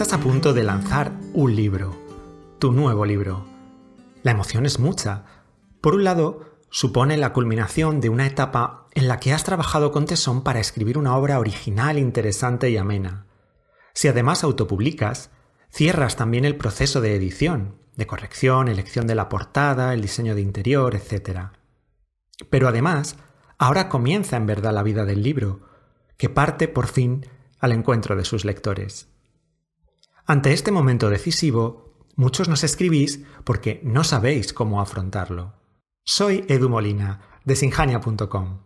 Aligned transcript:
Estás 0.00 0.12
a 0.12 0.20
punto 0.20 0.54
de 0.54 0.62
lanzar 0.62 1.10
un 1.34 1.56
libro, 1.56 1.92
tu 2.60 2.70
nuevo 2.70 3.04
libro. 3.04 3.44
La 4.22 4.30
emoción 4.30 4.64
es 4.64 4.78
mucha. 4.78 5.24
Por 5.80 5.96
un 5.96 6.04
lado, 6.04 6.60
supone 6.70 7.16
la 7.16 7.32
culminación 7.32 8.00
de 8.00 8.08
una 8.08 8.24
etapa 8.24 8.86
en 8.94 9.08
la 9.08 9.18
que 9.18 9.32
has 9.32 9.42
trabajado 9.42 9.90
con 9.90 10.06
tesón 10.06 10.44
para 10.44 10.60
escribir 10.60 10.98
una 10.98 11.16
obra 11.16 11.40
original, 11.40 11.98
interesante 11.98 12.70
y 12.70 12.76
amena. 12.76 13.26
Si 13.92 14.06
además 14.06 14.44
autopublicas, 14.44 15.32
cierras 15.68 16.14
también 16.14 16.44
el 16.44 16.54
proceso 16.54 17.00
de 17.00 17.16
edición, 17.16 17.82
de 17.96 18.06
corrección, 18.06 18.68
elección 18.68 19.08
de 19.08 19.16
la 19.16 19.28
portada, 19.28 19.92
el 19.94 20.00
diseño 20.00 20.36
de 20.36 20.42
interior, 20.42 20.94
etc. 20.94 21.48
Pero 22.50 22.68
además, 22.68 23.16
ahora 23.58 23.88
comienza 23.88 24.36
en 24.36 24.46
verdad 24.46 24.72
la 24.72 24.84
vida 24.84 25.04
del 25.04 25.24
libro, 25.24 25.62
que 26.16 26.28
parte 26.28 26.68
por 26.68 26.86
fin 26.86 27.26
al 27.58 27.72
encuentro 27.72 28.14
de 28.14 28.24
sus 28.24 28.44
lectores. 28.44 29.08
Ante 30.30 30.52
este 30.52 30.72
momento 30.72 31.08
decisivo, 31.08 31.94
muchos 32.14 32.50
nos 32.50 32.62
escribís 32.62 33.24
porque 33.44 33.80
no 33.82 34.04
sabéis 34.04 34.52
cómo 34.52 34.82
afrontarlo. 34.82 35.54
Soy 36.04 36.44
Edu 36.48 36.68
Molina, 36.68 37.22
de 37.46 37.56
sinjania.com. 37.56 38.58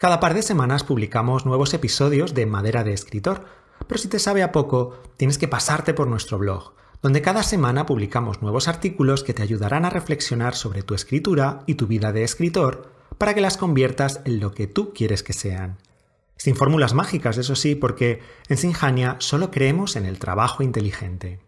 Cada 0.00 0.18
par 0.18 0.32
de 0.32 0.40
semanas 0.40 0.82
publicamos 0.82 1.44
nuevos 1.44 1.74
episodios 1.74 2.32
de 2.32 2.46
Madera 2.46 2.84
de 2.84 2.94
Escritor, 2.94 3.44
pero 3.86 3.98
si 3.98 4.08
te 4.08 4.18
sabe 4.18 4.42
a 4.42 4.50
poco, 4.50 4.98
tienes 5.18 5.36
que 5.36 5.46
pasarte 5.46 5.92
por 5.92 6.06
nuestro 6.06 6.38
blog, 6.38 6.72
donde 7.02 7.20
cada 7.20 7.42
semana 7.42 7.84
publicamos 7.84 8.40
nuevos 8.40 8.66
artículos 8.66 9.24
que 9.24 9.34
te 9.34 9.42
ayudarán 9.42 9.84
a 9.84 9.90
reflexionar 9.90 10.54
sobre 10.54 10.82
tu 10.82 10.94
escritura 10.94 11.64
y 11.66 11.74
tu 11.74 11.86
vida 11.86 12.12
de 12.12 12.24
escritor 12.24 12.90
para 13.18 13.34
que 13.34 13.42
las 13.42 13.58
conviertas 13.58 14.22
en 14.24 14.40
lo 14.40 14.52
que 14.52 14.68
tú 14.68 14.94
quieres 14.94 15.22
que 15.22 15.34
sean. 15.34 15.76
Sin 16.36 16.56
fórmulas 16.56 16.94
mágicas, 16.94 17.38
eso 17.38 17.54
sí, 17.54 17.74
porque 17.74 18.20
en 18.48 18.56
Sinjania 18.56 19.16
solo 19.20 19.50
creemos 19.50 19.96
en 19.96 20.06
el 20.06 20.18
trabajo 20.18 20.62
inteligente. 20.62 21.40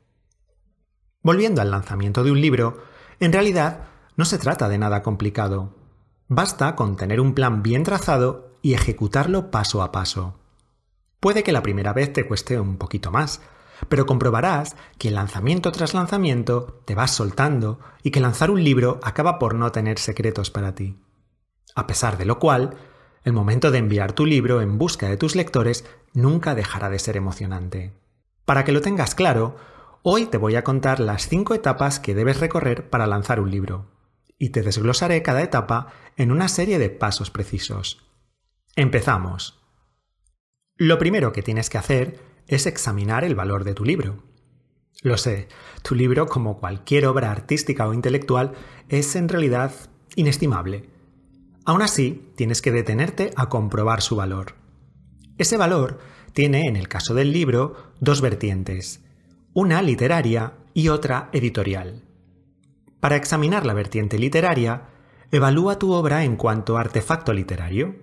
Volviendo 1.23 1.61
al 1.61 1.71
lanzamiento 1.71 2.23
de 2.23 2.31
un 2.31 2.41
libro, 2.41 2.83
en 3.19 3.33
realidad 3.33 3.89
no 4.17 4.25
se 4.25 4.39
trata 4.39 4.69
de 4.69 4.79
nada 4.79 5.03
complicado. 5.03 5.75
Basta 6.29 6.77
con 6.77 6.97
tener 6.97 7.21
un 7.21 7.35
plan 7.35 7.63
bien 7.63 7.83
trazado 7.83 8.59
y 8.63 8.75
ejecutarlo 8.75 9.51
paso 9.51 9.83
a 9.83 9.93
paso. 9.93 10.39
Puede 11.21 11.43
que 11.43 11.53
la 11.53 11.63
primera 11.63 11.93
vez 11.93 12.13
te 12.13 12.27
cueste 12.27 12.61
un 12.61 12.77
poquito 12.77 13.11
más, 13.11 13.41
pero 13.89 14.07
comprobarás 14.07 14.77
que 14.99 15.11
lanzamiento 15.11 15.73
tras 15.73 15.95
lanzamiento 15.95 16.81
te 16.85 16.95
vas 16.95 17.11
soltando 17.11 17.81
y 18.03 18.11
que 18.11 18.21
lanzar 18.21 18.51
un 18.51 18.63
libro 18.63 19.01
acaba 19.03 19.39
por 19.39 19.55
no 19.55 19.73
tener 19.73 19.99
secretos 19.99 20.51
para 20.51 20.75
ti. 20.75 20.97
A 21.75 21.87
pesar 21.87 22.17
de 22.17 22.25
lo 22.25 22.39
cual, 22.39 22.77
el 23.27 23.33
momento 23.33 23.73
de 23.73 23.79
enviar 23.79 24.13
tu 24.13 24.25
libro 24.25 24.63
en 24.63 24.79
busca 24.79 25.09
de 25.09 25.17
tus 25.17 25.35
lectores 25.35 25.85
nunca 26.13 26.55
dejará 26.55 26.91
de 26.91 27.01
ser 27.01 27.17
emocionante. 27.17 27.93
Para 28.45 28.65
que 28.65 28.71
lo 28.71 28.81
tengas 28.81 29.17
claro, 29.17 29.57
hoy 30.03 30.27
te 30.27 30.39
voy 30.39 30.55
a 30.55 30.63
contar 30.63 31.01
las 31.01 31.29
cinco 31.29 31.53
etapas 31.53 31.99
que 31.99 32.15
debes 32.15 32.39
recorrer 32.39 32.89
para 32.89 33.09
lanzar 33.09 33.41
un 33.41 33.51
libro, 33.51 33.91
y 34.39 34.51
te 34.51 34.63
desglosaré 34.63 35.25
cada 35.25 35.43
etapa 35.43 35.89
en 36.17 36.31
una 36.31 36.47
serie 36.47 36.79
de 36.79 36.89
pasos 36.89 37.33
precisos. 37.33 38.07
Empezamos. 38.77 39.61
Lo 40.77 40.97
primero 41.01 41.33
que 41.33 41.43
tienes 41.43 41.69
que 41.69 41.79
hacer 41.79 42.21
es 42.47 42.65
examinar 42.67 43.25
el 43.25 43.35
valor 43.35 43.65
de 43.65 43.75
tu 43.75 43.85
libro. 43.85 44.23
Lo 45.03 45.17
sé, 45.17 45.49
tu 45.83 45.97
libro, 45.97 46.27
como 46.27 46.61
cualquier 46.61 47.07
obra 47.07 47.33
artística 47.33 47.89
o 47.89 47.93
intelectual, 47.93 48.53
es 48.89 49.17
en 49.17 49.29
realidad 49.29 49.73
inestimable 50.15 50.95
Aún 51.67 51.83
así, 51.83 52.33
tienes 52.37 52.63
que 52.63 52.71
detenerte 52.71 53.33
a 53.35 53.49
comprobar 53.49 54.01
su 54.01 54.15
valor. 54.15 54.55
Ese 55.37 55.57
valor 55.57 55.99
tiene, 56.33 56.69
en 56.69 56.77
el 56.77 56.87
caso 56.87 57.13
del 57.13 57.33
libro, 57.33 57.93
dos 57.99 58.21
vertientes, 58.21 59.05
una 59.53 59.83
literaria 59.83 60.55
y 60.75 60.89
otra 60.89 61.29
editorial. 61.33 62.05
Para 63.01 63.17
examinar 63.17 63.67
la 63.67 63.75
vertiente 63.75 64.17
literaria, 64.17 64.91
evalúa 65.33 65.77
tu 65.79 65.93
obra 65.93 66.23
en 66.23 66.37
cuanto 66.37 66.77
a 66.77 66.81
artefacto 66.83 67.33
literario. 67.33 67.97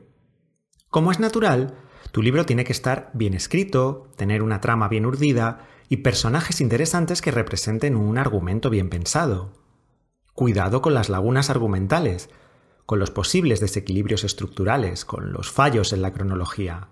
Como 0.89 1.11
es 1.11 1.21
natural, 1.21 1.77
tu 2.11 2.21
libro 2.21 2.45
tiene 2.45 2.65
que 2.65 2.73
estar 2.73 3.11
bien 3.13 3.33
escrito, 3.33 4.11
tener 4.17 4.43
una 4.43 4.59
trama 4.59 4.89
bien 4.89 5.05
urdida 5.05 5.67
y 5.87 5.97
personajes 5.97 6.59
interesantes 6.59 7.21
que 7.21 7.31
representen 7.31 7.95
un 7.95 8.17
argumento 8.17 8.69
bien 8.69 8.89
pensado. 8.89 9.53
Cuidado 10.33 10.81
con 10.81 10.93
las 10.93 11.07
lagunas 11.07 11.49
argumentales, 11.49 12.29
con 12.85 12.99
los 12.99 13.11
posibles 13.11 13.59
desequilibrios 13.59 14.23
estructurales, 14.23 15.05
con 15.05 15.31
los 15.31 15.51
fallos 15.51 15.93
en 15.93 16.01
la 16.01 16.13
cronología. 16.13 16.89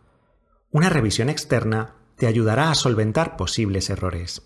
Una 0.71 0.89
revisión 0.89 1.29
externa 1.29 1.95
te 2.15 2.27
ayudará 2.27 2.71
a 2.71 2.75
solventar 2.75 3.35
posibles 3.35 3.89
errores. 3.89 4.43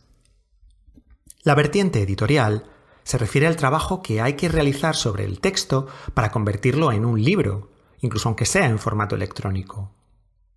La 1.43 1.55
vertiente 1.55 2.01
editorial 2.01 2.65
se 3.03 3.19
refiere 3.19 3.45
al 3.45 3.55
trabajo 3.55 4.01
que 4.01 4.21
hay 4.21 4.33
que 4.33 4.49
realizar 4.49 4.95
sobre 4.95 5.25
el 5.25 5.39
texto 5.39 5.87
para 6.15 6.31
convertirlo 6.31 6.91
en 6.91 7.05
un 7.05 7.23
libro, 7.23 7.71
incluso 8.01 8.29
aunque 8.29 8.45
sea 8.45 8.65
en 8.65 8.79
formato 8.79 9.15
electrónico. 9.15 9.91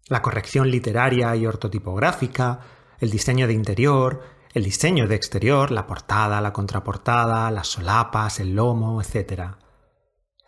La 0.07 0.23
corrección 0.23 0.71
literaria 0.71 1.37
y 1.37 1.45
ortotipográfica, 1.45 2.61
el 2.99 3.11
diseño 3.11 3.47
de 3.47 3.53
interior, 3.53 4.23
el 4.55 4.65
diseño 4.65 5.07
de 5.07 5.15
exterior, 5.15 5.71
la 5.71 5.87
portada, 5.87 6.41
la 6.41 6.55
contraportada, 6.55 7.51
las 7.51 7.69
solapas, 7.69 8.41
el 8.41 8.55
lomo, 8.55 9.03
etc. 9.03 9.57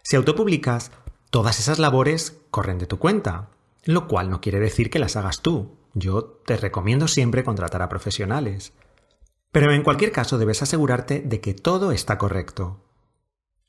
Si 0.02 0.16
autopublicas, 0.16 0.90
todas 1.30 1.58
esas 1.60 1.78
labores 1.78 2.38
corren 2.50 2.78
de 2.78 2.86
tu 2.86 2.98
cuenta, 2.98 3.50
lo 3.84 4.08
cual 4.08 4.30
no 4.30 4.40
quiere 4.40 4.60
decir 4.60 4.90
que 4.90 4.98
las 4.98 5.16
hagas 5.16 5.40
tú. 5.40 5.76
Yo 5.94 6.24
te 6.46 6.56
recomiendo 6.56 7.08
siempre 7.08 7.44
contratar 7.44 7.82
a 7.82 7.88
profesionales. 7.88 8.72
Pero 9.52 9.72
en 9.72 9.82
cualquier 9.82 10.12
caso 10.12 10.38
debes 10.38 10.62
asegurarte 10.62 11.20
de 11.20 11.40
que 11.40 11.54
todo 11.54 11.92
está 11.92 12.18
correcto. 12.18 12.84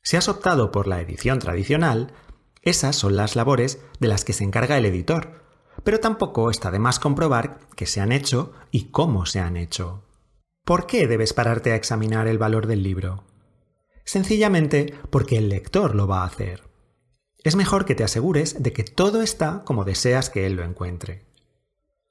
Si 0.03 0.17
has 0.17 0.29
optado 0.29 0.71
por 0.71 0.87
la 0.87 1.01
edición 1.01 1.39
tradicional, 1.39 2.13
esas 2.61 2.95
son 2.95 3.15
las 3.15 3.35
labores 3.35 3.79
de 3.99 4.07
las 4.07 4.23
que 4.23 4.33
se 4.33 4.43
encarga 4.43 4.77
el 4.77 4.85
editor, 4.85 5.41
pero 5.83 5.99
tampoco 5.99 6.51
está 6.51 6.69
de 6.69 6.79
más 6.79 6.99
comprobar 6.99 7.59
que 7.75 7.87
se 7.87 8.01
han 8.01 8.11
hecho 8.11 8.53
y 8.69 8.85
cómo 8.85 9.25
se 9.25 9.39
han 9.39 9.57
hecho. 9.57 10.03
¿Por 10.63 10.85
qué 10.85 11.07
debes 11.07 11.33
pararte 11.33 11.71
a 11.71 11.75
examinar 11.75 12.27
el 12.27 12.37
valor 12.37 12.67
del 12.67 12.83
libro? 12.83 13.23
Sencillamente 14.11 14.93
porque 15.09 15.37
el 15.37 15.47
lector 15.47 15.95
lo 15.95 16.05
va 16.05 16.23
a 16.23 16.25
hacer. 16.25 16.63
Es 17.45 17.55
mejor 17.55 17.85
que 17.85 17.95
te 17.95 18.03
asegures 18.03 18.61
de 18.61 18.73
que 18.73 18.83
todo 18.83 19.21
está 19.21 19.63
como 19.63 19.85
deseas 19.85 20.29
que 20.29 20.45
él 20.45 20.55
lo 20.55 20.65
encuentre. 20.65 21.23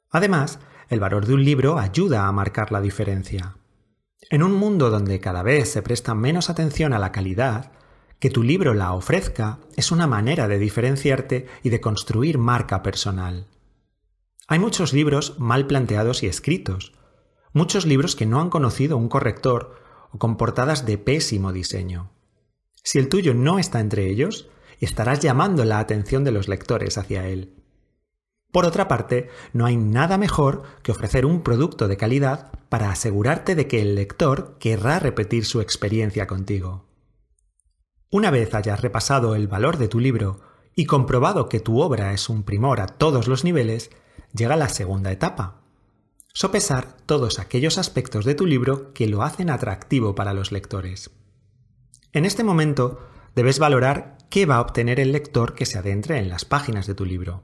Además, 0.08 0.60
el 0.88 0.98
valor 0.98 1.26
de 1.26 1.34
un 1.34 1.44
libro 1.44 1.78
ayuda 1.78 2.26
a 2.26 2.32
marcar 2.32 2.72
la 2.72 2.80
diferencia. 2.80 3.58
En 4.30 4.42
un 4.42 4.54
mundo 4.54 4.88
donde 4.88 5.20
cada 5.20 5.42
vez 5.42 5.70
se 5.70 5.82
presta 5.82 6.14
menos 6.14 6.48
atención 6.48 6.94
a 6.94 6.98
la 6.98 7.12
calidad, 7.12 7.72
que 8.18 8.30
tu 8.30 8.42
libro 8.42 8.72
la 8.72 8.94
ofrezca 8.94 9.58
es 9.76 9.92
una 9.92 10.06
manera 10.06 10.48
de 10.48 10.58
diferenciarte 10.58 11.48
y 11.62 11.68
de 11.68 11.82
construir 11.82 12.38
marca 12.38 12.82
personal. 12.82 13.46
Hay 14.48 14.58
muchos 14.58 14.94
libros 14.94 15.38
mal 15.38 15.66
planteados 15.66 16.22
y 16.22 16.28
escritos, 16.28 16.94
muchos 17.52 17.84
libros 17.84 18.16
que 18.16 18.24
no 18.24 18.40
han 18.40 18.48
conocido 18.48 18.96
un 18.96 19.10
corrector 19.10 19.89
o 20.12 20.18
con 20.18 20.36
portadas 20.36 20.86
de 20.86 20.98
pésimo 20.98 21.52
diseño. 21.52 22.10
Si 22.82 22.98
el 22.98 23.08
tuyo 23.08 23.34
no 23.34 23.58
está 23.58 23.80
entre 23.80 24.08
ellos, 24.08 24.48
estarás 24.80 25.20
llamando 25.20 25.64
la 25.64 25.78
atención 25.78 26.24
de 26.24 26.32
los 26.32 26.48
lectores 26.48 26.98
hacia 26.98 27.26
él. 27.28 27.54
Por 28.52 28.64
otra 28.64 28.88
parte, 28.88 29.28
no 29.52 29.66
hay 29.66 29.76
nada 29.76 30.18
mejor 30.18 30.64
que 30.82 30.90
ofrecer 30.90 31.24
un 31.24 31.42
producto 31.42 31.86
de 31.86 31.96
calidad 31.96 32.50
para 32.68 32.90
asegurarte 32.90 33.54
de 33.54 33.68
que 33.68 33.80
el 33.80 33.94
lector 33.94 34.56
querrá 34.58 34.98
repetir 34.98 35.44
su 35.44 35.60
experiencia 35.60 36.26
contigo. 36.26 36.86
Una 38.10 38.30
vez 38.30 38.54
hayas 38.54 38.80
repasado 38.80 39.36
el 39.36 39.46
valor 39.46 39.76
de 39.76 39.86
tu 39.86 40.00
libro 40.00 40.40
y 40.74 40.86
comprobado 40.86 41.48
que 41.48 41.60
tu 41.60 41.80
obra 41.80 42.12
es 42.12 42.28
un 42.28 42.42
primor 42.42 42.80
a 42.80 42.86
todos 42.86 43.28
los 43.28 43.44
niveles, 43.44 43.90
llega 44.34 44.56
la 44.56 44.68
segunda 44.68 45.12
etapa, 45.12 45.59
Sopesar 46.32 46.96
todos 47.06 47.38
aquellos 47.38 47.76
aspectos 47.76 48.24
de 48.24 48.34
tu 48.34 48.46
libro 48.46 48.92
que 48.94 49.08
lo 49.08 49.22
hacen 49.22 49.50
atractivo 49.50 50.14
para 50.14 50.32
los 50.32 50.52
lectores. 50.52 51.10
En 52.12 52.24
este 52.24 52.44
momento 52.44 53.06
debes 53.34 53.58
valorar 53.58 54.16
qué 54.30 54.46
va 54.46 54.56
a 54.56 54.60
obtener 54.60 55.00
el 55.00 55.12
lector 55.12 55.54
que 55.54 55.66
se 55.66 55.78
adentre 55.78 56.18
en 56.18 56.28
las 56.28 56.44
páginas 56.44 56.86
de 56.86 56.94
tu 56.94 57.04
libro. 57.04 57.42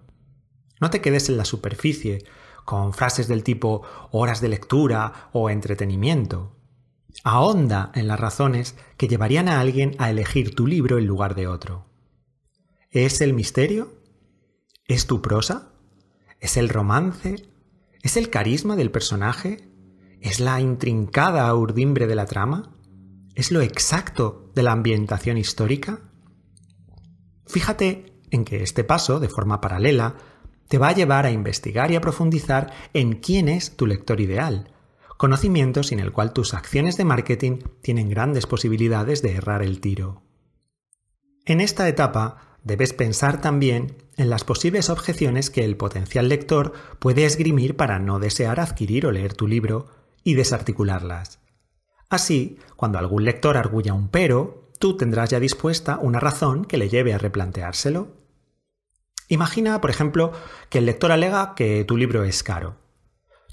No 0.80 0.90
te 0.90 1.00
quedes 1.00 1.28
en 1.28 1.36
la 1.36 1.44
superficie 1.44 2.24
con 2.64 2.92
frases 2.92 3.28
del 3.28 3.42
tipo 3.42 3.82
horas 4.12 4.40
de 4.40 4.48
lectura 4.48 5.30
o 5.32 5.50
entretenimiento. 5.50 6.56
Ahonda 7.24 7.90
en 7.94 8.06
las 8.06 8.20
razones 8.20 8.76
que 8.96 9.08
llevarían 9.08 9.48
a 9.48 9.60
alguien 9.60 9.96
a 9.98 10.10
elegir 10.10 10.54
tu 10.54 10.66
libro 10.66 10.98
en 10.98 11.06
lugar 11.06 11.34
de 11.34 11.48
otro. 11.48 11.86
¿Es 12.90 13.20
el 13.20 13.34
misterio? 13.34 13.94
¿Es 14.86 15.06
tu 15.06 15.22
prosa? 15.22 15.72
¿Es 16.40 16.56
el 16.56 16.68
romance 16.68 17.48
¿Es 18.06 18.16
el 18.16 18.30
carisma 18.30 18.76
del 18.76 18.92
personaje? 18.92 19.68
¿Es 20.20 20.38
la 20.38 20.60
intrincada 20.60 21.52
urdimbre 21.52 22.06
de 22.06 22.14
la 22.14 22.26
trama? 22.26 22.78
¿Es 23.34 23.50
lo 23.50 23.62
exacto 23.62 24.52
de 24.54 24.62
la 24.62 24.70
ambientación 24.70 25.38
histórica? 25.38 25.98
Fíjate 27.48 28.20
en 28.30 28.44
que 28.44 28.62
este 28.62 28.84
paso, 28.84 29.18
de 29.18 29.28
forma 29.28 29.60
paralela, 29.60 30.14
te 30.68 30.78
va 30.78 30.90
a 30.90 30.94
llevar 30.94 31.26
a 31.26 31.32
investigar 31.32 31.90
y 31.90 31.96
a 31.96 32.00
profundizar 32.00 32.72
en 32.94 33.14
quién 33.14 33.48
es 33.48 33.76
tu 33.76 33.88
lector 33.88 34.20
ideal, 34.20 34.72
conocimiento 35.16 35.82
sin 35.82 35.98
el 35.98 36.12
cual 36.12 36.32
tus 36.32 36.54
acciones 36.54 36.96
de 36.96 37.06
marketing 37.06 37.58
tienen 37.82 38.08
grandes 38.08 38.46
posibilidades 38.46 39.20
de 39.20 39.32
errar 39.32 39.64
el 39.64 39.80
tiro. 39.80 40.22
En 41.44 41.60
esta 41.60 41.88
etapa 41.88 42.55
debes 42.66 42.92
pensar 42.92 43.40
también 43.40 43.96
en 44.16 44.28
las 44.28 44.42
posibles 44.42 44.90
objeciones 44.90 45.50
que 45.50 45.64
el 45.64 45.76
potencial 45.76 46.28
lector 46.28 46.72
puede 46.98 47.24
esgrimir 47.24 47.76
para 47.76 48.00
no 48.00 48.18
desear 48.18 48.58
adquirir 48.58 49.06
o 49.06 49.12
leer 49.12 49.34
tu 49.34 49.46
libro 49.46 49.86
y 50.24 50.34
desarticularlas. 50.34 51.38
Así, 52.10 52.58
cuando 52.74 52.98
algún 52.98 53.24
lector 53.24 53.56
arguya 53.56 53.94
un 53.94 54.08
pero, 54.08 54.68
tú 54.80 54.96
tendrás 54.96 55.30
ya 55.30 55.38
dispuesta 55.38 55.98
una 56.02 56.18
razón 56.18 56.64
que 56.64 56.76
le 56.76 56.88
lleve 56.88 57.14
a 57.14 57.18
replanteárselo. 57.18 58.08
Imagina, 59.28 59.80
por 59.80 59.90
ejemplo, 59.90 60.32
que 60.68 60.78
el 60.78 60.86
lector 60.86 61.12
alega 61.12 61.54
que 61.54 61.84
tu 61.84 61.96
libro 61.96 62.24
es 62.24 62.42
caro. 62.42 62.78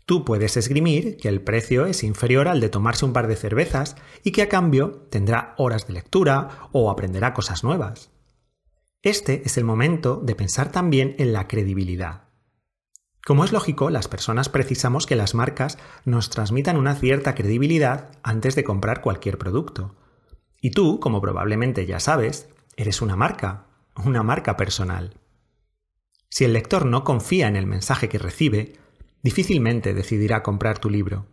Tú 0.07 0.25
puedes 0.25 0.57
esgrimir 0.57 1.17
que 1.17 1.29
el 1.29 1.41
precio 1.41 1.85
es 1.85 2.03
inferior 2.03 2.47
al 2.47 2.59
de 2.59 2.69
tomarse 2.69 3.05
un 3.05 3.13
par 3.13 3.27
de 3.27 3.35
cervezas 3.35 3.95
y 4.23 4.31
que 4.31 4.41
a 4.41 4.49
cambio 4.49 5.05
tendrá 5.11 5.53
horas 5.57 5.85
de 5.85 5.93
lectura 5.93 6.69
o 6.71 6.89
aprenderá 6.89 7.33
cosas 7.35 7.63
nuevas. 7.63 8.12
Este 9.03 9.41
es 9.43 9.57
el 9.57 9.65
momento 9.65 10.21
de 10.23 10.33
pensar 10.33 10.71
también 10.71 11.13
en 11.19 11.33
la 11.33 11.49
credibilidad. 11.49 12.29
Como 13.25 13.43
es 13.43 13.51
lógico, 13.51 13.89
las 13.89 14.07
personas 14.07 14.47
precisamos 14.47 15.05
que 15.05 15.17
las 15.17 15.35
marcas 15.35 15.77
nos 16.05 16.29
transmitan 16.29 16.77
una 16.77 16.95
cierta 16.95 17.35
credibilidad 17.35 18.11
antes 18.23 18.55
de 18.55 18.63
comprar 18.63 19.01
cualquier 19.01 19.37
producto. 19.37 19.97
Y 20.61 20.71
tú, 20.71 21.01
como 21.01 21.19
probablemente 21.19 21.85
ya 21.85 21.99
sabes, 21.99 22.47
eres 22.77 23.01
una 23.01 23.17
marca, 23.17 23.65
una 24.05 24.23
marca 24.23 24.55
personal. 24.55 25.19
Si 26.29 26.45
el 26.45 26.53
lector 26.53 26.85
no 26.85 27.03
confía 27.03 27.49
en 27.49 27.57
el 27.57 27.65
mensaje 27.65 28.07
que 28.07 28.19
recibe, 28.19 28.79
difícilmente 29.21 29.93
decidirá 29.93 30.43
comprar 30.43 30.79
tu 30.79 30.89
libro. 30.89 31.25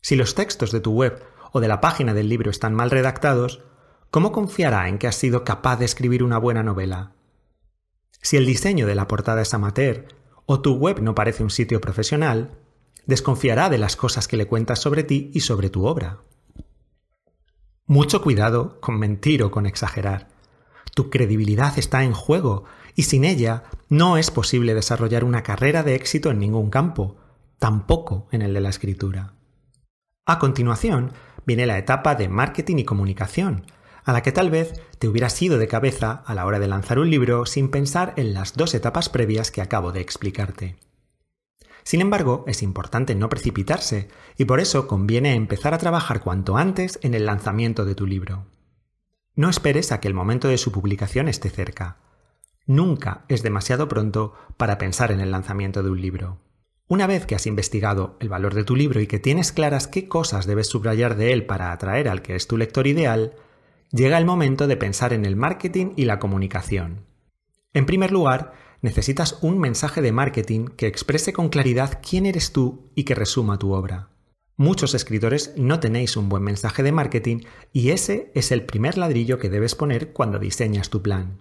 Si 0.00 0.14
los 0.14 0.36
textos 0.36 0.70
de 0.70 0.78
tu 0.78 0.92
web 0.92 1.24
o 1.50 1.58
de 1.58 1.66
la 1.66 1.80
página 1.80 2.14
del 2.14 2.28
libro 2.28 2.52
están 2.52 2.72
mal 2.72 2.92
redactados, 2.92 3.64
¿cómo 4.10 4.32
confiará 4.32 4.88
en 4.88 4.98
que 4.98 5.06
has 5.06 5.16
sido 5.16 5.44
capaz 5.44 5.76
de 5.76 5.84
escribir 5.84 6.22
una 6.22 6.38
buena 6.38 6.62
novela? 6.62 7.12
Si 8.20 8.36
el 8.36 8.46
diseño 8.46 8.86
de 8.86 8.94
la 8.94 9.08
portada 9.08 9.42
es 9.42 9.54
amateur 9.54 10.06
o 10.46 10.60
tu 10.60 10.74
web 10.74 11.00
no 11.00 11.14
parece 11.14 11.42
un 11.42 11.50
sitio 11.50 11.80
profesional, 11.80 12.58
desconfiará 13.06 13.68
de 13.68 13.78
las 13.78 13.96
cosas 13.96 14.28
que 14.28 14.36
le 14.36 14.46
cuentas 14.46 14.80
sobre 14.80 15.02
ti 15.02 15.30
y 15.34 15.40
sobre 15.40 15.70
tu 15.70 15.86
obra. 15.86 16.18
Mucho 17.86 18.20
cuidado 18.20 18.80
con 18.80 18.98
mentir 18.98 19.42
o 19.42 19.50
con 19.50 19.66
exagerar. 19.66 20.28
Tu 20.94 21.10
credibilidad 21.10 21.78
está 21.78 22.04
en 22.04 22.12
juego 22.12 22.64
y 22.94 23.04
sin 23.04 23.24
ella 23.24 23.64
no 23.88 24.18
es 24.18 24.30
posible 24.30 24.74
desarrollar 24.74 25.24
una 25.24 25.42
carrera 25.42 25.82
de 25.82 25.94
éxito 25.94 26.30
en 26.30 26.38
ningún 26.38 26.68
campo, 26.68 27.16
tampoco 27.58 28.28
en 28.30 28.42
el 28.42 28.52
de 28.52 28.60
la 28.60 28.68
escritura. 28.68 29.34
A 30.26 30.38
continuación 30.38 31.12
viene 31.46 31.64
la 31.64 31.78
etapa 31.78 32.14
de 32.14 32.28
marketing 32.28 32.76
y 32.76 32.84
comunicación, 32.84 33.64
a 34.08 34.12
la 34.14 34.22
que 34.22 34.32
tal 34.32 34.48
vez 34.48 34.72
te 34.98 35.06
hubieras 35.06 35.40
ido 35.42 35.58
de 35.58 35.68
cabeza 35.68 36.22
a 36.24 36.32
la 36.32 36.46
hora 36.46 36.58
de 36.58 36.66
lanzar 36.66 36.98
un 36.98 37.10
libro 37.10 37.44
sin 37.44 37.68
pensar 37.68 38.14
en 38.16 38.32
las 38.32 38.54
dos 38.54 38.72
etapas 38.72 39.10
previas 39.10 39.50
que 39.50 39.60
acabo 39.60 39.92
de 39.92 40.00
explicarte. 40.00 40.76
Sin 41.84 42.00
embargo, 42.00 42.42
es 42.46 42.62
importante 42.62 43.14
no 43.14 43.28
precipitarse 43.28 44.08
y 44.38 44.46
por 44.46 44.60
eso 44.60 44.86
conviene 44.86 45.34
empezar 45.34 45.74
a 45.74 45.78
trabajar 45.78 46.22
cuanto 46.22 46.56
antes 46.56 46.98
en 47.02 47.12
el 47.12 47.26
lanzamiento 47.26 47.84
de 47.84 47.94
tu 47.94 48.06
libro. 48.06 48.46
No 49.34 49.50
esperes 49.50 49.92
a 49.92 50.00
que 50.00 50.08
el 50.08 50.14
momento 50.14 50.48
de 50.48 50.56
su 50.56 50.72
publicación 50.72 51.28
esté 51.28 51.50
cerca. 51.50 51.98
Nunca 52.64 53.26
es 53.28 53.42
demasiado 53.42 53.88
pronto 53.88 54.32
para 54.56 54.78
pensar 54.78 55.12
en 55.12 55.20
el 55.20 55.32
lanzamiento 55.32 55.82
de 55.82 55.90
un 55.90 56.00
libro. 56.00 56.38
Una 56.86 57.06
vez 57.06 57.26
que 57.26 57.34
has 57.34 57.46
investigado 57.46 58.16
el 58.20 58.30
valor 58.30 58.54
de 58.54 58.64
tu 58.64 58.74
libro 58.74 59.02
y 59.02 59.06
que 59.06 59.18
tienes 59.18 59.52
claras 59.52 59.86
qué 59.86 60.08
cosas 60.08 60.46
debes 60.46 60.68
subrayar 60.68 61.14
de 61.14 61.34
él 61.34 61.44
para 61.44 61.72
atraer 61.72 62.08
al 62.08 62.22
que 62.22 62.36
es 62.36 62.46
tu 62.48 62.56
lector 62.56 62.86
ideal, 62.86 63.34
llega 63.90 64.18
el 64.18 64.24
momento 64.24 64.66
de 64.66 64.76
pensar 64.76 65.12
en 65.12 65.24
el 65.24 65.36
marketing 65.36 65.92
y 65.96 66.04
la 66.04 66.18
comunicación. 66.18 67.06
En 67.72 67.86
primer 67.86 68.12
lugar, 68.12 68.52
necesitas 68.82 69.38
un 69.42 69.58
mensaje 69.58 70.02
de 70.02 70.12
marketing 70.12 70.66
que 70.68 70.86
exprese 70.86 71.32
con 71.32 71.48
claridad 71.48 72.00
quién 72.06 72.26
eres 72.26 72.52
tú 72.52 72.90
y 72.94 73.04
que 73.04 73.14
resuma 73.14 73.58
tu 73.58 73.72
obra. 73.72 74.10
Muchos 74.56 74.94
escritores 74.94 75.54
no 75.56 75.78
tenéis 75.78 76.16
un 76.16 76.28
buen 76.28 76.42
mensaje 76.42 76.82
de 76.82 76.92
marketing 76.92 77.44
y 77.72 77.90
ese 77.90 78.32
es 78.34 78.50
el 78.50 78.64
primer 78.64 78.98
ladrillo 78.98 79.38
que 79.38 79.50
debes 79.50 79.74
poner 79.74 80.12
cuando 80.12 80.38
diseñas 80.38 80.90
tu 80.90 81.00
plan. 81.00 81.40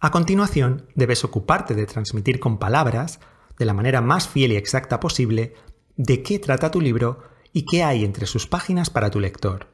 A 0.00 0.10
continuación, 0.10 0.88
debes 0.96 1.22
ocuparte 1.22 1.76
de 1.76 1.86
transmitir 1.86 2.40
con 2.40 2.58
palabras, 2.58 3.20
de 3.56 3.64
la 3.64 3.74
manera 3.74 4.00
más 4.00 4.26
fiel 4.26 4.50
y 4.50 4.56
exacta 4.56 4.98
posible, 4.98 5.54
de 5.96 6.24
qué 6.24 6.40
trata 6.40 6.72
tu 6.72 6.80
libro 6.80 7.22
y 7.52 7.64
qué 7.64 7.84
hay 7.84 8.04
entre 8.04 8.26
sus 8.26 8.48
páginas 8.48 8.90
para 8.90 9.10
tu 9.10 9.20
lector. 9.20 9.71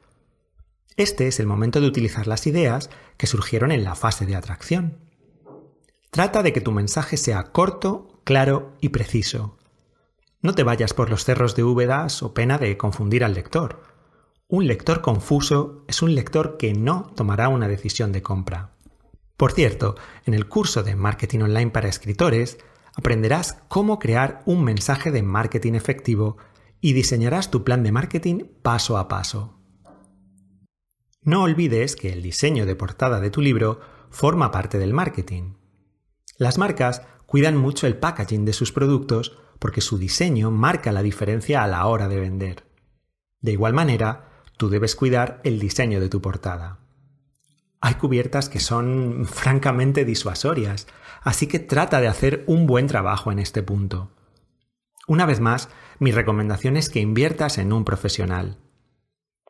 Este 0.99 1.29
es 1.29 1.39
el 1.39 1.47
momento 1.47 1.79
de 1.79 1.87
utilizar 1.87 2.27
las 2.27 2.45
ideas 2.45 2.89
que 3.15 3.25
surgieron 3.25 3.71
en 3.71 3.85
la 3.85 3.95
fase 3.95 4.25
de 4.25 4.35
atracción. 4.35 4.97
Trata 6.11 6.43
de 6.43 6.51
que 6.51 6.59
tu 6.59 6.73
mensaje 6.73 7.15
sea 7.15 7.53
corto, 7.53 8.19
claro 8.25 8.75
y 8.81 8.89
preciso. 8.89 9.57
No 10.41 10.53
te 10.53 10.63
vayas 10.63 10.93
por 10.93 11.09
los 11.09 11.23
cerros 11.23 11.55
de 11.55 11.63
Úbedas 11.63 12.21
o 12.21 12.33
pena 12.33 12.57
de 12.57 12.75
confundir 12.75 13.23
al 13.23 13.33
lector. 13.33 13.81
Un 14.49 14.67
lector 14.67 14.99
confuso 14.99 15.85
es 15.87 16.01
un 16.01 16.15
lector 16.15 16.57
que 16.57 16.73
no 16.73 17.13
tomará 17.15 17.47
una 17.47 17.69
decisión 17.69 18.11
de 18.11 18.21
compra. 18.21 18.71
Por 19.37 19.53
cierto, 19.53 19.95
en 20.25 20.33
el 20.33 20.49
curso 20.49 20.83
de 20.83 20.97
Marketing 20.97 21.39
Online 21.39 21.71
para 21.71 21.87
Escritores 21.87 22.57
aprenderás 22.93 23.61
cómo 23.69 23.99
crear 23.99 24.41
un 24.45 24.65
mensaje 24.65 25.11
de 25.11 25.23
marketing 25.23 25.75
efectivo 25.75 26.35
y 26.81 26.91
diseñarás 26.91 27.51
tu 27.51 27.63
plan 27.63 27.83
de 27.83 27.93
marketing 27.93 28.43
paso 28.61 28.97
a 28.97 29.07
paso. 29.07 29.58
No 31.21 31.43
olvides 31.43 31.95
que 31.95 32.13
el 32.13 32.21
diseño 32.21 32.65
de 32.65 32.75
portada 32.75 33.19
de 33.19 33.29
tu 33.29 33.41
libro 33.41 33.81
forma 34.09 34.51
parte 34.51 34.79
del 34.79 34.93
marketing. 34.93 35.55
Las 36.37 36.57
marcas 36.57 37.01
cuidan 37.25 37.57
mucho 37.57 37.87
el 37.87 37.97
packaging 37.97 38.45
de 38.45 38.53
sus 38.53 38.71
productos 38.71 39.37
porque 39.59 39.81
su 39.81 39.97
diseño 39.97 40.51
marca 40.51 40.91
la 40.91 41.03
diferencia 41.03 41.63
a 41.63 41.67
la 41.67 41.85
hora 41.85 42.07
de 42.07 42.19
vender. 42.19 42.63
De 43.41 43.51
igual 43.51 43.73
manera, 43.73 44.43
tú 44.57 44.69
debes 44.69 44.95
cuidar 44.95 45.41
el 45.43 45.59
diseño 45.59 45.99
de 45.99 46.09
tu 46.09 46.21
portada. 46.21 46.79
Hay 47.81 47.95
cubiertas 47.95 48.49
que 48.49 48.59
son 48.59 49.25
francamente 49.29 50.05
disuasorias, 50.05 50.87
así 51.21 51.47
que 51.47 51.59
trata 51.59 51.99
de 51.99 52.07
hacer 52.07 52.43
un 52.47 52.65
buen 52.65 52.87
trabajo 52.87 53.31
en 53.31 53.39
este 53.39 53.61
punto. 53.61 54.11
Una 55.07 55.25
vez 55.25 55.39
más, 55.39 55.69
mi 55.99 56.11
recomendación 56.11 56.77
es 56.77 56.89
que 56.89 56.99
inviertas 56.99 57.57
en 57.57 57.73
un 57.73 57.83
profesional. 57.83 58.59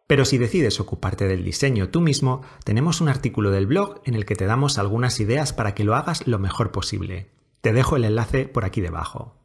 Pero 0.10 0.26
si 0.26 0.40
decides 0.40 0.80
ocuparte 0.80 1.28
del 1.28 1.44
diseño 1.44 1.90
tú 1.90 2.02
mismo, 2.02 2.42
tenemos 2.64 3.00
un 3.00 3.10
artículo 3.10 3.52
del 3.52 3.68
blog 3.68 4.02
en 4.06 4.16
el 4.16 4.26
que 4.26 4.36
te 4.36 4.48
damos 4.48 4.80
algunas 4.80 5.20
ideas 5.20 5.54
para 5.54 5.76
que 5.76 5.84
lo 5.84 5.94
hagas 5.94 6.26
lo 6.26 6.40
mejor 6.40 6.72
posible. 6.72 7.30
Te 7.62 7.74
dejo 7.74 7.96
el 7.96 8.06
enlace 8.06 8.48
por 8.48 8.66
aquí 8.66 8.82
debajo. 8.82 9.36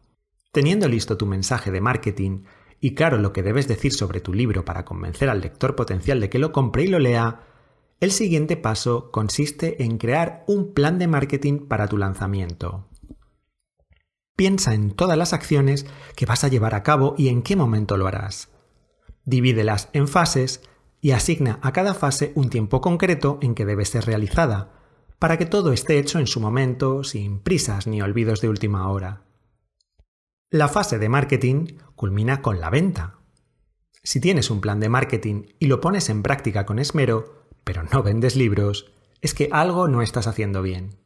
Teniendo 0.52 0.88
listo 0.88 1.18
tu 1.18 1.26
mensaje 1.26 1.70
de 1.70 1.82
marketing 1.82 2.44
y 2.80 2.94
claro 2.94 3.18
lo 3.18 3.34
que 3.34 3.42
debes 3.42 3.68
decir 3.68 3.92
sobre 3.92 4.22
tu 4.22 4.32
libro 4.32 4.64
para 4.64 4.86
convencer 4.86 5.28
al 5.28 5.42
lector 5.42 5.76
potencial 5.76 6.18
de 6.18 6.30
que 6.30 6.38
lo 6.38 6.50
compre 6.50 6.84
y 6.84 6.86
lo 6.86 6.98
lea, 6.98 7.42
el 8.00 8.10
siguiente 8.10 8.56
paso 8.56 9.10
consiste 9.10 9.84
en 9.84 9.98
crear 9.98 10.44
un 10.46 10.72
plan 10.72 10.98
de 10.98 11.08
marketing 11.08 11.66
para 11.68 11.88
tu 11.88 11.98
lanzamiento. 11.98 12.88
Piensa 14.34 14.72
en 14.72 14.92
todas 14.92 15.18
las 15.18 15.34
acciones 15.34 15.84
que 16.16 16.24
vas 16.24 16.42
a 16.42 16.48
llevar 16.48 16.74
a 16.74 16.82
cabo 16.82 17.14
y 17.18 17.28
en 17.28 17.42
qué 17.42 17.54
momento 17.54 17.98
lo 17.98 18.06
harás. 18.06 18.53
Divídelas 19.24 19.88
en 19.92 20.08
fases 20.08 20.62
y 21.00 21.12
asigna 21.12 21.58
a 21.62 21.72
cada 21.72 21.94
fase 21.94 22.32
un 22.34 22.50
tiempo 22.50 22.80
concreto 22.80 23.38
en 23.42 23.54
que 23.54 23.66
debe 23.66 23.84
ser 23.84 24.06
realizada, 24.06 24.72
para 25.18 25.38
que 25.38 25.46
todo 25.46 25.72
esté 25.72 25.98
hecho 25.98 26.18
en 26.18 26.26
su 26.26 26.40
momento, 26.40 27.04
sin 27.04 27.40
prisas 27.40 27.86
ni 27.86 28.02
olvidos 28.02 28.40
de 28.40 28.48
última 28.48 28.88
hora. 28.88 29.22
La 30.50 30.68
fase 30.68 30.98
de 30.98 31.08
marketing 31.08 31.78
culmina 31.94 32.42
con 32.42 32.60
la 32.60 32.70
venta. 32.70 33.18
Si 34.02 34.20
tienes 34.20 34.50
un 34.50 34.60
plan 34.60 34.80
de 34.80 34.88
marketing 34.88 35.46
y 35.58 35.66
lo 35.66 35.80
pones 35.80 36.10
en 36.10 36.22
práctica 36.22 36.66
con 36.66 36.78
esmero, 36.78 37.48
pero 37.64 37.82
no 37.82 38.02
vendes 38.02 38.36
libros, 38.36 38.92
es 39.20 39.34
que 39.34 39.48
algo 39.50 39.88
no 39.88 40.02
estás 40.02 40.26
haciendo 40.26 40.62
bien. 40.62 40.98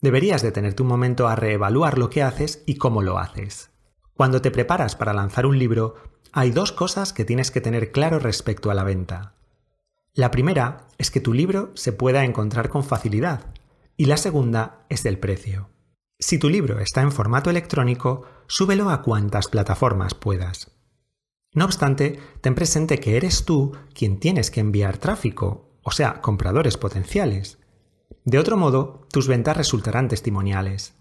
Deberías 0.00 0.42
detenerte 0.42 0.82
un 0.82 0.88
momento 0.88 1.26
a 1.26 1.34
reevaluar 1.34 1.98
lo 1.98 2.10
que 2.10 2.22
haces 2.22 2.62
y 2.66 2.76
cómo 2.76 3.02
lo 3.02 3.18
haces. 3.18 3.70
Cuando 4.12 4.42
te 4.42 4.50
preparas 4.50 4.94
para 4.94 5.12
lanzar 5.12 5.46
un 5.46 5.58
libro, 5.58 5.94
hay 6.32 6.50
dos 6.50 6.72
cosas 6.72 7.12
que 7.12 7.24
tienes 7.24 7.50
que 7.50 7.60
tener 7.60 7.92
claro 7.92 8.18
respecto 8.18 8.70
a 8.70 8.74
la 8.74 8.84
venta. 8.84 9.34
La 10.14 10.30
primera 10.30 10.88
es 10.98 11.10
que 11.10 11.20
tu 11.20 11.32
libro 11.32 11.70
se 11.74 11.92
pueda 11.92 12.24
encontrar 12.24 12.68
con 12.68 12.84
facilidad 12.84 13.54
y 13.96 14.06
la 14.06 14.16
segunda 14.16 14.84
es 14.88 15.04
el 15.04 15.18
precio. 15.18 15.70
Si 16.18 16.38
tu 16.38 16.48
libro 16.48 16.80
está 16.80 17.02
en 17.02 17.12
formato 17.12 17.50
electrónico, 17.50 18.24
súbelo 18.48 18.90
a 18.90 19.02
cuantas 19.02 19.46
plataformas 19.48 20.14
puedas. 20.14 20.72
No 21.54 21.64
obstante, 21.64 22.18
ten 22.40 22.54
presente 22.54 22.98
que 22.98 23.16
eres 23.16 23.44
tú 23.44 23.72
quien 23.94 24.18
tienes 24.18 24.50
que 24.50 24.60
enviar 24.60 24.98
tráfico, 24.98 25.70
o 25.82 25.90
sea, 25.90 26.20
compradores 26.20 26.76
potenciales. 26.76 27.58
De 28.24 28.38
otro 28.38 28.56
modo, 28.56 29.06
tus 29.10 29.28
ventas 29.28 29.56
resultarán 29.56 30.08
testimoniales. 30.08 30.94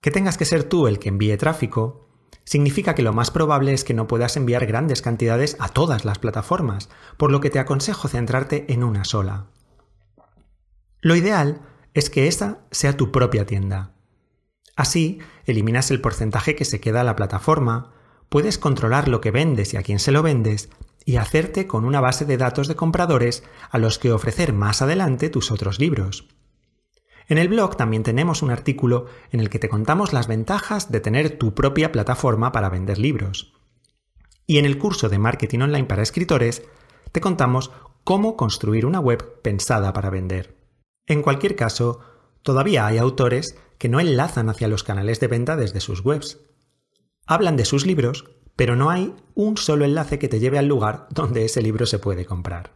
Que 0.00 0.10
tengas 0.10 0.38
que 0.38 0.44
ser 0.44 0.64
tú 0.64 0.86
el 0.86 0.98
que 0.98 1.08
envíe 1.08 1.36
tráfico 1.36 2.07
significa 2.48 2.94
que 2.94 3.02
lo 3.02 3.12
más 3.12 3.30
probable 3.30 3.74
es 3.74 3.84
que 3.84 3.92
no 3.92 4.08
puedas 4.08 4.38
enviar 4.38 4.64
grandes 4.64 5.02
cantidades 5.02 5.58
a 5.60 5.68
todas 5.68 6.06
las 6.06 6.18
plataformas, 6.18 6.88
por 7.18 7.30
lo 7.30 7.42
que 7.42 7.50
te 7.50 7.58
aconsejo 7.58 8.08
centrarte 8.08 8.72
en 8.72 8.84
una 8.84 9.04
sola. 9.04 9.48
Lo 11.02 11.14
ideal 11.14 11.60
es 11.92 12.08
que 12.08 12.26
esa 12.26 12.60
sea 12.70 12.96
tu 12.96 13.12
propia 13.12 13.44
tienda. 13.44 13.92
Así, 14.76 15.18
eliminas 15.44 15.90
el 15.90 16.00
porcentaje 16.00 16.56
que 16.56 16.64
se 16.64 16.80
queda 16.80 17.02
a 17.02 17.04
la 17.04 17.16
plataforma, 17.16 17.92
puedes 18.30 18.56
controlar 18.56 19.08
lo 19.08 19.20
que 19.20 19.30
vendes 19.30 19.74
y 19.74 19.76
a 19.76 19.82
quién 19.82 19.98
se 19.98 20.10
lo 20.10 20.22
vendes, 20.22 20.70
y 21.04 21.16
hacerte 21.16 21.66
con 21.66 21.84
una 21.84 22.00
base 22.00 22.24
de 22.24 22.38
datos 22.38 22.66
de 22.66 22.76
compradores 22.76 23.44
a 23.70 23.76
los 23.76 23.98
que 23.98 24.10
ofrecer 24.10 24.54
más 24.54 24.80
adelante 24.80 25.28
tus 25.28 25.50
otros 25.50 25.78
libros. 25.78 26.28
En 27.28 27.36
el 27.36 27.48
blog 27.48 27.76
también 27.76 28.02
tenemos 28.02 28.42
un 28.42 28.50
artículo 28.50 29.06
en 29.30 29.40
el 29.40 29.50
que 29.50 29.58
te 29.58 29.68
contamos 29.68 30.14
las 30.14 30.26
ventajas 30.26 30.90
de 30.90 31.00
tener 31.00 31.38
tu 31.38 31.54
propia 31.54 31.92
plataforma 31.92 32.52
para 32.52 32.70
vender 32.70 32.98
libros. 32.98 33.52
Y 34.46 34.56
en 34.56 34.64
el 34.64 34.78
curso 34.78 35.10
de 35.10 35.18
Marketing 35.18 35.60
Online 35.60 35.84
para 35.84 36.02
escritores 36.02 36.62
te 37.12 37.20
contamos 37.20 37.70
cómo 38.02 38.34
construir 38.34 38.86
una 38.86 38.98
web 38.98 39.42
pensada 39.42 39.92
para 39.92 40.08
vender. 40.08 40.56
En 41.06 41.20
cualquier 41.20 41.54
caso, 41.54 42.00
todavía 42.42 42.86
hay 42.86 42.96
autores 42.96 43.58
que 43.76 43.90
no 43.90 44.00
enlazan 44.00 44.48
hacia 44.48 44.68
los 44.68 44.82
canales 44.82 45.20
de 45.20 45.28
venta 45.28 45.56
desde 45.56 45.80
sus 45.80 46.00
webs. 46.00 46.40
Hablan 47.26 47.56
de 47.56 47.66
sus 47.66 47.84
libros, 47.84 48.24
pero 48.56 48.74
no 48.74 48.88
hay 48.88 49.14
un 49.34 49.58
solo 49.58 49.84
enlace 49.84 50.18
que 50.18 50.28
te 50.28 50.40
lleve 50.40 50.58
al 50.58 50.66
lugar 50.66 51.08
donde 51.10 51.44
ese 51.44 51.60
libro 51.60 51.84
se 51.84 51.98
puede 51.98 52.24
comprar. 52.24 52.72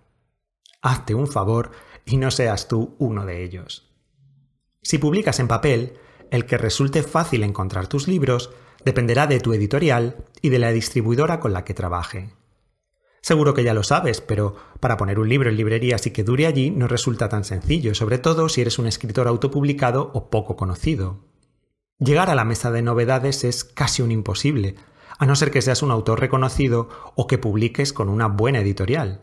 Hazte 0.82 1.14
un 1.14 1.26
favor 1.26 1.70
y 2.04 2.18
no 2.18 2.30
seas 2.30 2.68
tú 2.68 2.96
uno 2.98 3.24
de 3.24 3.42
ellos. 3.42 3.91
Si 4.82 4.98
publicas 4.98 5.38
en 5.38 5.48
papel, 5.48 5.94
el 6.30 6.44
que 6.44 6.58
resulte 6.58 7.02
fácil 7.02 7.44
encontrar 7.44 7.86
tus 7.86 8.08
libros 8.08 8.50
dependerá 8.84 9.26
de 9.26 9.38
tu 9.38 9.52
editorial 9.52 10.16
y 10.40 10.48
de 10.48 10.58
la 10.58 10.72
distribuidora 10.72 11.38
con 11.38 11.52
la 11.52 11.64
que 11.64 11.74
trabaje. 11.74 12.30
Seguro 13.20 13.54
que 13.54 13.62
ya 13.62 13.74
lo 13.74 13.84
sabes, 13.84 14.20
pero 14.20 14.56
para 14.80 14.96
poner 14.96 15.20
un 15.20 15.28
libro 15.28 15.48
en 15.48 15.56
librerías 15.56 16.04
y 16.08 16.10
que 16.10 16.24
dure 16.24 16.46
allí 16.46 16.70
no 16.70 16.88
resulta 16.88 17.28
tan 17.28 17.44
sencillo, 17.44 17.94
sobre 17.94 18.18
todo 18.18 18.48
si 18.48 18.60
eres 18.60 18.80
un 18.80 18.88
escritor 18.88 19.28
autopublicado 19.28 20.10
o 20.12 20.28
poco 20.28 20.56
conocido. 20.56 21.20
Llegar 22.00 22.30
a 22.30 22.34
la 22.34 22.44
mesa 22.44 22.72
de 22.72 22.82
novedades 22.82 23.44
es 23.44 23.62
casi 23.62 24.02
un 24.02 24.10
imposible, 24.10 24.74
a 25.18 25.26
no 25.26 25.36
ser 25.36 25.52
que 25.52 25.62
seas 25.62 25.84
un 25.84 25.92
autor 25.92 26.18
reconocido 26.18 26.88
o 27.14 27.28
que 27.28 27.38
publiques 27.38 27.92
con 27.92 28.08
una 28.08 28.26
buena 28.26 28.58
editorial. 28.58 29.20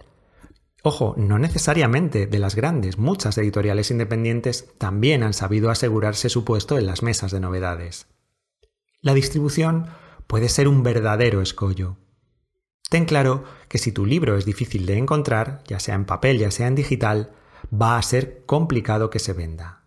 Ojo, 0.92 1.14
no 1.18 1.38
necesariamente 1.38 2.26
de 2.26 2.40
las 2.40 2.56
grandes, 2.56 2.98
muchas 2.98 3.38
editoriales 3.38 3.92
independientes 3.92 4.74
también 4.80 5.22
han 5.22 5.34
sabido 5.34 5.70
asegurarse 5.70 6.30
su 6.30 6.44
puesto 6.44 6.80
en 6.80 6.88
las 6.88 7.04
mesas 7.04 7.32
de 7.32 7.40
novedades. 7.40 8.08
La 9.00 9.14
distribución 9.14 9.92
puede 10.26 10.50
ser 10.50 10.68
un 10.68 10.82
verdadero 10.82 11.44
escollo. 11.44 11.98
Ten 12.90 13.06
claro 13.06 13.44
que 13.68 13.78
si 13.78 13.92
tu 13.92 14.08
libro 14.08 14.36
es 14.36 14.46
difícil 14.46 14.88
de 14.88 14.98
encontrar, 14.98 15.62
ya 15.68 15.80
sea 15.80 15.94
en 15.94 16.06
papel, 16.06 16.40
ya 16.40 16.50
sea 16.50 16.66
en 16.66 16.74
digital, 16.74 17.34
va 17.72 18.00
a 18.00 18.02
ser 18.02 18.42
complicado 18.48 19.12
que 19.12 19.20
se 19.20 19.34
venda. 19.34 19.84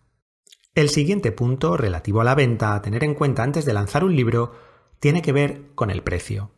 El 0.73 0.87
siguiente 0.87 1.33
punto 1.33 1.75
relativo 1.75 2.21
a 2.21 2.23
la 2.23 2.33
venta 2.33 2.75
a 2.75 2.81
tener 2.81 3.03
en 3.03 3.13
cuenta 3.13 3.43
antes 3.43 3.65
de 3.65 3.73
lanzar 3.73 4.05
un 4.05 4.15
libro 4.15 4.53
tiene 5.01 5.21
que 5.21 5.33
ver 5.33 5.63
con 5.75 5.91
el 5.91 6.01
precio. 6.01 6.51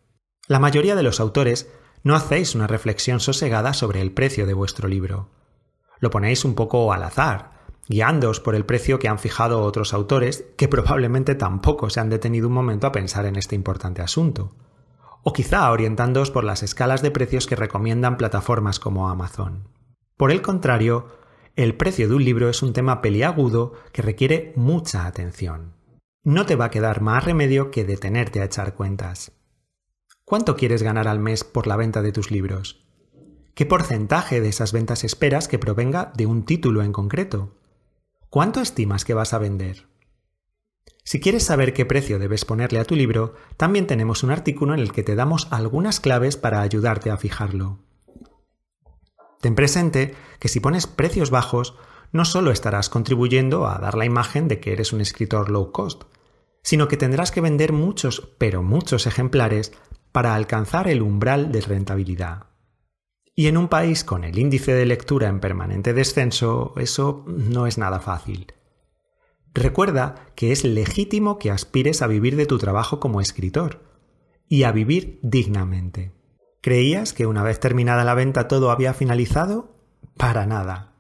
La 0.48 0.60
mayoría 0.60 0.94
de 0.94 1.02
los 1.02 1.20
autores 1.20 1.68
no 2.06 2.16
hacéis 2.16 2.56
una 2.56 2.68
reflexión 2.68 3.20
sosegada 3.20 3.74
sobre 3.74 4.00
el 4.00 4.14
precio 4.14 4.46
de 4.46 4.54
vuestro 4.54 4.88
libro. 4.88 5.28
Lo 6.00 6.10
ponéis 6.10 6.46
un 6.46 6.56
poco 6.56 6.94
al 6.94 7.04
azar, 7.04 7.52
guiándoos 7.90 8.40
por 8.40 8.56
el 8.56 8.66
precio 8.66 8.98
que 8.98 9.10
han 9.10 9.20
fijado 9.20 9.62
otros 9.62 9.94
autores 9.94 10.46
que 10.56 10.70
probablemente 10.70 11.36
tampoco 11.36 11.90
se 11.90 12.00
han 12.00 12.10
detenido 12.10 12.48
un 12.48 12.54
momento 12.54 12.88
a 12.88 12.94
pensar 12.94 13.26
en 13.26 13.36
este 13.36 13.56
importante 13.56 14.02
asunto. 14.02 14.56
O 15.24 15.34
quizá 15.34 15.70
orientándoos 15.70 16.32
por 16.32 16.46
las 16.46 16.64
escalas 16.64 17.02
de 17.02 17.12
precios 17.12 17.46
que 17.46 17.58
recomiendan 17.58 18.16
plataformas 18.16 18.80
como 18.80 19.10
Amazon. 19.10 19.68
Por 20.16 20.32
el 20.32 20.42
contrario, 20.42 21.08
el 21.58 21.76
precio 21.76 22.08
de 22.08 22.16
un 22.16 22.24
libro 22.24 22.48
es 22.48 22.64
un 22.64 22.72
tema 22.72 23.02
peliagudo 23.02 23.74
que 23.92 24.02
requiere 24.02 24.54
mucha 24.56 25.06
atención 25.06 25.76
no 26.26 26.48
te 26.48 26.56
va 26.56 26.66
a 26.66 26.72
quedar 26.72 27.02
más 27.02 27.24
remedio 27.24 27.70
que 27.70 27.86
detenerte 27.86 28.42
a 28.42 28.46
echar 28.46 28.74
cuentas. 28.74 29.32
¿Cuánto 30.26 30.56
quieres 30.56 30.82
ganar 30.82 31.08
al 31.08 31.20
mes 31.20 31.44
por 31.44 31.68
la 31.68 31.76
venta 31.76 32.02
de 32.02 32.12
tus 32.12 32.32
libros? 32.32 32.84
¿Qué 33.54 33.68
porcentaje 33.68 34.42
de 34.42 34.50
esas 34.50 34.72
ventas 34.72 35.04
esperas 35.04 35.48
que 35.48 35.60
provenga 35.60 36.12
de 36.16 36.26
un 36.26 36.46
título 36.46 36.82
en 36.82 36.92
concreto? 36.92 37.60
¿Cuánto 38.32 38.60
estimas 38.60 39.06
que 39.06 39.14
vas 39.14 39.36
a 39.36 39.38
vender? 39.38 39.86
Si 41.04 41.20
quieres 41.20 41.44
saber 41.44 41.74
qué 41.74 41.86
precio 41.86 42.18
debes 42.18 42.44
ponerle 42.44 42.80
a 42.80 42.86
tu 42.86 42.96
libro, 42.96 43.36
también 43.56 43.86
tenemos 43.86 44.24
un 44.24 44.32
artículo 44.32 44.74
en 44.74 44.80
el 44.80 44.92
que 44.92 45.04
te 45.04 45.14
damos 45.14 45.48
algunas 45.52 46.00
claves 46.00 46.38
para 46.38 46.62
ayudarte 46.62 47.12
a 47.12 47.18
fijarlo. 47.18 47.78
Ten 49.42 49.54
presente 49.54 50.16
que 50.40 50.48
si 50.48 50.60
pones 50.60 50.88
precios 50.88 51.30
bajos, 51.30 51.76
no 52.12 52.26
solo 52.26 52.50
estarás 52.50 52.90
contribuyendo 52.90 53.68
a 53.68 53.78
dar 53.78 53.96
la 53.96 54.06
imagen 54.06 54.48
de 54.48 54.60
que 54.60 54.74
eres 54.74 54.92
un 54.92 55.02
escritor 55.02 55.52
low 55.52 55.72
cost, 55.72 56.06
sino 56.64 56.88
que 56.88 56.98
tendrás 56.98 57.30
que 57.30 57.42
vender 57.42 57.74
muchos, 57.74 58.34
pero 58.40 58.64
muchos 58.64 59.06
ejemplares 59.06 59.72
para 60.16 60.34
alcanzar 60.34 60.88
el 60.88 61.02
umbral 61.02 61.52
de 61.52 61.60
rentabilidad. 61.60 62.46
Y 63.36 63.48
en 63.48 63.58
un 63.58 63.68
país 63.68 64.06
con 64.06 64.24
el 64.24 64.40
índice 64.40 64.74
de 64.74 64.86
lectura 64.86 65.28
en 65.28 65.42
permanente 65.42 65.94
descenso, 65.94 66.74
eso 66.78 67.26
no 67.28 67.68
es 67.68 67.78
nada 67.78 68.00
fácil. 68.00 68.54
Recuerda 69.54 70.16
que 70.36 70.54
es 70.54 70.64
legítimo 70.64 71.38
que 71.38 71.52
aspires 71.52 72.02
a 72.02 72.08
vivir 72.08 72.38
de 72.38 72.46
tu 72.46 72.58
trabajo 72.58 73.02
como 73.02 73.20
escritor 73.20 73.82
y 74.48 74.64
a 74.64 74.72
vivir 74.72 75.20
dignamente. 75.22 76.14
¿Creías 76.62 77.12
que 77.12 77.26
una 77.26 77.44
vez 77.44 77.60
terminada 77.60 78.06
la 78.06 78.14
venta 78.14 78.48
todo 78.48 78.72
había 78.72 78.94
finalizado? 78.94 79.76
Para 80.16 80.46
nada. 80.46 80.94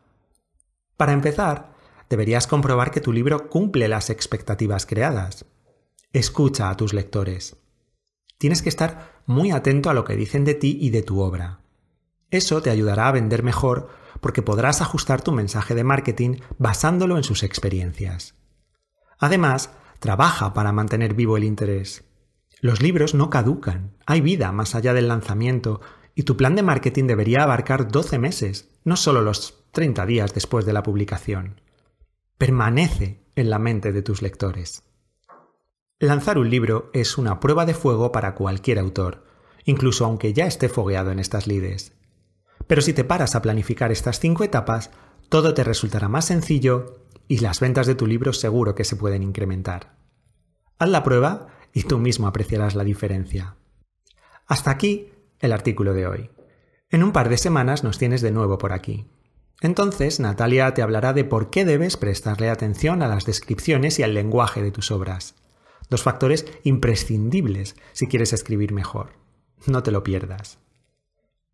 Para 0.98 1.14
empezar, 1.14 1.74
deberías 2.10 2.48
comprobar 2.48 2.92
que 2.92 3.00
tu 3.00 3.14
libro 3.14 3.50
cumple 3.50 3.88
las 3.88 4.10
expectativas 4.10 4.86
creadas. 4.86 5.46
Escucha 6.12 6.70
a 6.70 6.76
tus 6.76 6.94
lectores. 6.94 7.65
Tienes 8.38 8.62
que 8.62 8.70
estar 8.70 9.22
muy 9.26 9.52
atento 9.52 9.90
a 9.90 9.94
lo 9.94 10.04
que 10.04 10.16
dicen 10.16 10.46
de 10.46 10.54
ti 10.54 10.78
y 10.82 10.90
de 10.90 11.04
tu 11.04 11.22
obra. 11.22 11.62
Eso 12.32 12.62
te 12.62 12.70
ayudará 12.70 13.08
a 13.08 13.12
vender 13.12 13.44
mejor 13.44 13.90
porque 14.20 14.42
podrás 14.42 14.82
ajustar 14.82 15.22
tu 15.22 15.32
mensaje 15.32 15.76
de 15.76 15.84
marketing 15.84 16.38
basándolo 16.58 17.18
en 17.18 17.24
sus 17.24 17.44
experiencias. 17.44 18.36
Además, 19.20 19.72
trabaja 20.00 20.54
para 20.54 20.72
mantener 20.72 21.14
vivo 21.14 21.38
el 21.38 21.44
interés. 21.44 22.04
Los 22.60 22.82
libros 22.82 23.14
no 23.14 23.30
caducan, 23.30 23.98
hay 24.06 24.22
vida 24.22 24.52
más 24.52 24.76
allá 24.76 24.94
del 24.94 25.08
lanzamiento 25.08 25.82
y 26.16 26.24
tu 26.24 26.38
plan 26.38 26.56
de 26.56 26.64
marketing 26.64 27.06
debería 27.06 27.44
abarcar 27.44 27.90
12 27.92 28.18
meses, 28.20 28.70
no 28.84 28.96
solo 28.96 29.22
los 29.22 29.66
30 29.72 30.06
días 30.06 30.34
después 30.34 30.66
de 30.66 30.74
la 30.74 30.84
publicación. 30.84 31.62
Permanece 32.38 33.26
en 33.36 33.50
la 33.50 33.60
mente 33.60 33.92
de 33.92 34.02
tus 34.02 34.22
lectores. 34.22 34.84
Lanzar 36.00 36.38
un 36.38 36.50
libro 36.50 36.90
es 36.92 37.18
una 37.18 37.40
prueba 37.40 37.66
de 37.66 37.74
fuego 37.74 38.12
para 38.12 38.36
cualquier 38.36 38.80
autor, 38.80 39.24
incluso 39.64 40.04
aunque 40.04 40.34
ya 40.34 40.46
esté 40.46 40.68
fogueado 40.68 41.12
en 41.12 41.20
estas 41.20 41.48
lides. 41.48 41.94
Pero 42.68 42.82
si 42.82 42.92
te 42.92 43.06
paras 43.06 43.34
a 43.34 43.42
planificar 43.42 43.94
estas 43.94 44.20
cinco 44.20 44.44
etapas, 44.44 44.92
todo 45.30 45.54
te 45.54 45.64
resultará 45.64 46.10
más 46.10 46.26
sencillo 46.26 47.08
y 47.30 47.38
las 47.38 47.62
ventas 47.62 47.88
de 47.88 47.96
tu 47.96 48.08
libro 48.08 48.34
seguro 48.34 48.76
que 48.76 48.84
se 48.84 48.98
pueden 48.98 49.24
incrementar. 49.24 49.96
Haz 50.80 50.90
la 50.90 51.02
prueba 51.02 51.48
y 51.74 51.84
tú 51.84 51.98
mismo 51.98 52.28
apreciarás 52.28 52.76
la 52.76 52.84
diferencia. 52.84 53.56
Hasta 54.48 54.72
aquí 54.72 55.12
el 55.40 55.54
artículo 55.54 55.94
de 55.94 56.08
hoy. 56.08 56.30
En 56.90 57.04
un 57.04 57.14
par 57.14 57.30
de 57.30 57.38
semanas 57.38 57.86
nos 57.86 57.98
tienes 57.98 58.20
de 58.22 58.32
nuevo 58.32 58.58
por 58.58 58.74
aquí. 58.74 59.08
Entonces 59.62 60.20
Natalia 60.20 60.74
te 60.74 60.82
hablará 60.82 61.14
de 61.14 61.24
por 61.24 61.50
qué 61.50 61.64
debes 61.64 61.96
prestarle 61.96 62.50
atención 62.50 63.02
a 63.02 63.08
las 63.08 63.26
descripciones 63.26 63.98
y 64.00 64.04
al 64.04 64.14
lenguaje 64.14 64.62
de 64.62 64.72
tus 64.72 64.92
obras. 64.92 65.36
Dos 65.90 66.04
factores 66.04 66.46
imprescindibles 66.64 67.76
si 67.94 68.08
quieres 68.08 68.34
escribir 68.34 68.74
mejor. 68.74 69.14
No 69.68 69.84
te 69.84 69.92
lo 69.92 70.04
pierdas. 70.04 70.60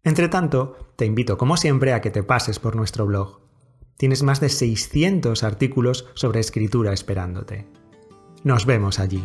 Entre 0.03 0.29
tanto, 0.29 0.93
te 0.95 1.05
invito 1.05 1.37
como 1.37 1.57
siempre 1.57 1.93
a 1.93 2.01
que 2.01 2.11
te 2.11 2.23
pases 2.23 2.59
por 2.59 2.75
nuestro 2.75 3.05
blog. 3.05 3.41
Tienes 3.97 4.23
más 4.23 4.39
de 4.39 4.49
600 4.49 5.43
artículos 5.43 6.07
sobre 6.15 6.39
escritura 6.39 6.91
esperándote. 6.91 7.67
Nos 8.43 8.65
vemos 8.65 8.99
allí. 8.99 9.23